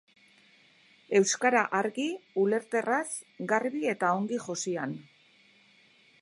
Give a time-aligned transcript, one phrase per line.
[1.19, 2.05] Euskara argi,
[2.45, 3.05] ulerterraz,
[3.53, 4.99] garbi eta ongi josian.